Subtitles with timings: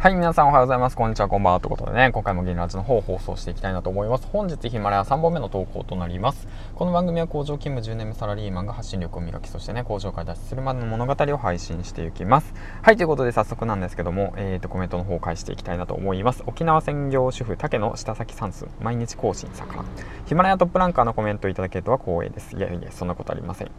[0.00, 0.96] はい、皆さんおはようございます。
[0.96, 1.60] こんにちは、こんばんは。
[1.60, 4.28] ということでね、今回も銀ラジの方を放送していきたいなと思います。
[4.30, 6.46] 本日ヒマラヤ3本目の投稿となります。
[6.76, 12.54] この番組は工場勤務10年目サラリーマンが発信力を磨き、そしてね、工場から脱出するまでの物語を配信していきます。
[12.80, 16.44] はい、ということで早速なんですけども、えーと、コメントの方を返していきたいなと思います。
[16.46, 19.84] 沖縄専業主婦、竹の下先算数、毎日更新盛ん。
[20.26, 22.56] ヒマラヤトップランカーのコメントをいただけるとは光栄です。
[22.56, 23.72] いやいや、そんなことありません。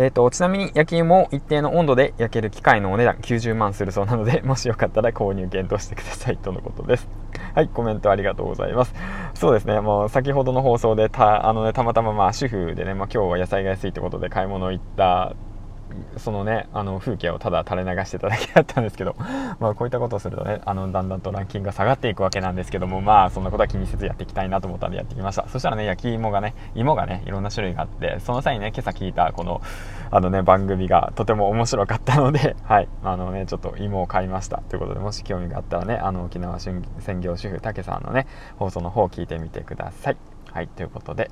[0.00, 7.08] えーと、ちなみに焼き芋を一定の温度で焼ける機械のお値段90万するそうなので、もしよかったら購入検討してくださいとのことです。
[7.54, 8.94] はい、コメントありがとうございます。
[9.34, 15.34] そうですね、もう先ほどの放送でたあの、ね、たまたままあ主婦でね、まあ、今日は野菜が安いってことで買い物行った
[16.16, 19.16] そのねあの風景をただ垂れ流してただけだったんですけど
[19.60, 25.46] まあこういったことをするとねあのだんだんとランキングが下がっていくわけなんですけどもまあそんなことは気にせずやっていきたいなと思ったんでやってきました。
[25.48, 29.60] そしたらね焼き芋がね芋がねいろんな種類があってその際にね今朝聞いたこの
[30.10, 32.88] あのね番組がとても面白かったので はい。
[33.04, 36.82] あのねちょっと芋を買いましたということでもし興味があったらねあの沖縄専
[37.20, 38.26] 業主婦たけさんのね
[38.58, 40.16] 放送の方を聞いてみてください。
[40.52, 40.68] はい。
[40.68, 41.30] ということで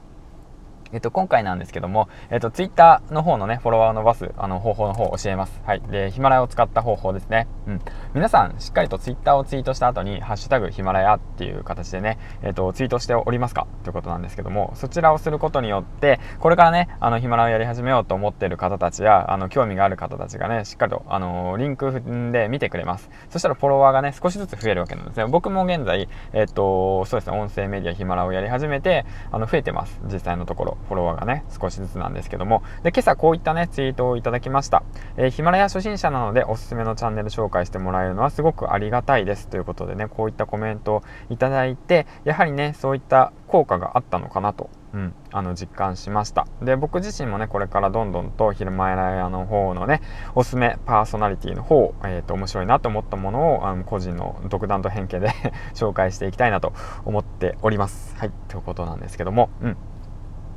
[0.92, 5.60] えっと、今回なんですけども、えっと、ツイッターの方のね、フォロワーを伸ばす、あの、方法の方を教えます。
[5.64, 5.82] はい。
[5.90, 7.48] で、ヒマラヤを使った方法ですね。
[7.66, 7.80] うん。
[8.14, 23.10] 皆さん、しっかりとツイッターをツイートした後に、ハッシュタグヒマラヤっていう形でね、えっと、ツイートしておりますかということなんですけども、そちらをすることによって、これからね、あの、ヒマラヤをやり始めようと思っている方たちや、あの、興味がある方たちがね、しっかりと、あの、リンク踏んで見てくれます。
[23.30, 25.26] そしたら、フォロワーがね、少しずつ増えるわけなんですね。
[25.26, 30.00] 僕も現在、えっと、そうですね、音声メディアヒマラヤをやり始めて、あの、増えてます。
[30.04, 31.44] 実際のところ、フォロワーがね。
[31.60, 34.82] 少しずつなんですけども、で、今朝こういったね、ツイートをいただきました。
[35.16, 39.48] えー、ヒマラヤ初心者なのでおすすめのチャンネル紹介してもらえるのはすごくありがたいです。
[39.48, 46.46] ということでね、こういったコメントをいただいて、やはりね、そういった効果があったのかなとうん、あの実感しました。
[46.62, 50.00] で僕自身もねこれからどんどんと昼前ラヤの方のね
[50.34, 55.28] おすすめパーソナリティの方、えーと、面白いなと思ったものをあの個人の独断と偏見で
[55.74, 56.72] 紹介していきたいなと
[57.04, 58.16] 思っております。
[58.16, 59.50] はいということなんですけども。
[59.60, 59.76] うん。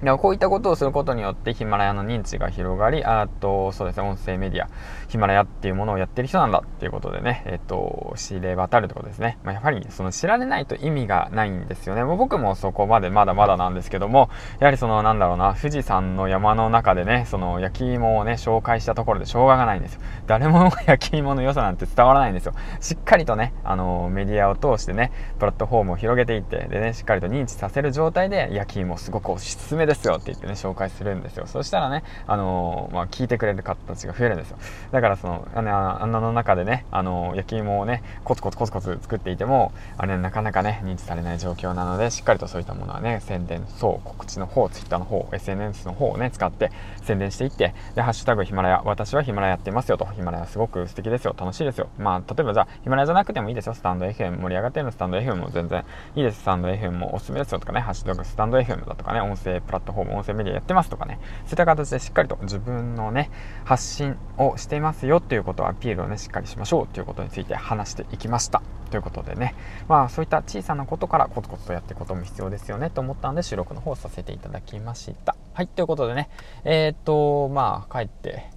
[0.04, 4.70] でこういったことをすることによってヒマラヤの認知が広がり、あと、そうですね、音声メディア、
[5.10, 9.38] ヒマラヤっていうものをやってる人なんだっていうことでね、えっと、知れ渡るってことですね。
[9.44, 12.04] まあ、やはり、その知られないと意味がないんですよね。
[12.06, 20.02] もう僕もそこまでまだまだなんですけども、やはりその、なんだろうな、富士山の山の中でね、その焼き芋をね、紹介したところでしょうががないんですよ。
[20.28, 22.54] 誰も 焼き芋の良さなんて伝わらないんですよ。
[22.80, 31.48] しっかりとね、あの、メディアを通してね、プラットフォームを広げていって、でね、しっかりと認知させる状態で焼き芋すごくおすすめですよって言ってね、紹介するんですよ。
[31.48, 34.58] そしたらね、あのー、まあ、聞いてくれる方たちが増えるんですよ。
[34.92, 46.72] だからその、あの、穴の中でね、あのー、焼き芋をね、コツコツコツコツ作っていても、あれ、なかなかね、認知されない状況なので、しっかりとそういったものはね、宣伝、そう、告知の方、ツイッターの方、SNS の方をね、使って
[47.02, 51.90] 宣伝していって、で、ハッシュタグヒマラヤ、私はヒマラヤやってますよと、ヒマラヤすごく素敵ですよ、楽しいですよ。
[51.98, 55.84] まあ、例えばじゃあ、ヒマラヤじゃなくてもいいですよ、スタンド FM 盛り上がってるのスタンド FM も全然
[56.16, 63.32] いいです、スタンド FM もおすすめですよとかね、ハッシュタグスタンド FM だとかね、音声プラットフォーム、音声メディアやってますとかね、そういった形でしっかりと自分のね、
[63.66, 68.62] 発信をしていますよということをアピールをね、しっかりしましょうということについて話していきました。
[68.90, 69.56] ということでね、
[69.88, 75.36] まあそういった小さなことからコツコツとやっていくことも必要ですよねと思ったんで収録の方をさせていただきました。
[75.54, 76.30] はい、ということでね、
[76.64, 78.50] えー、っと、まあ帰って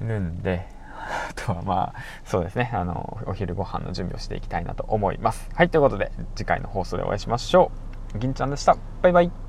[0.00, 0.66] るんで、
[1.02, 1.94] あ とはまあ、
[2.24, 5.50] そうですね、あの、お昼ご飯の準備をしていきたいなと思います。
[5.54, 7.70] はい、ということで、次回の放送でお会いしましょ
[8.14, 8.18] う。
[8.18, 8.76] 銀ちゃんでした。
[9.02, 9.41] バイバイ。